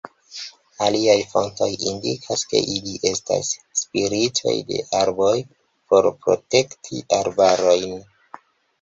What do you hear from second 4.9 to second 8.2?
arboj por protekti arbarojn.